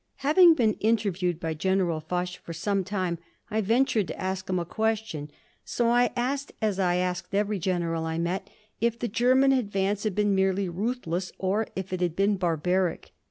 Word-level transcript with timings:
Having 0.25 0.55
been 0.55 0.73
interviewed 0.79 1.39
by 1.39 1.53
General 1.53 1.99
Foch 1.99 2.35
for 2.39 2.53
some 2.53 2.83
time, 2.83 3.19
I 3.51 3.61
ventured 3.61 4.07
to 4.07 4.19
ask 4.19 4.49
him 4.49 4.57
a 4.57 4.65
question. 4.65 5.29
So 5.63 5.89
I 5.89 6.09
asked, 6.15 6.53
as 6.59 6.79
I 6.79 6.95
asked 6.95 7.35
every 7.35 7.59
general 7.59 8.05
I 8.05 8.17
met, 8.17 8.49
if 8.79 8.97
the 8.97 9.07
German 9.07 9.51
advance 9.51 10.03
had 10.03 10.15
been 10.15 10.33
merely 10.33 10.67
ruthless 10.67 11.31
or 11.37 11.67
if 11.75 11.93
it 11.93 12.01
had 12.01 12.15
been 12.15 12.35
barbaric. 12.37 13.11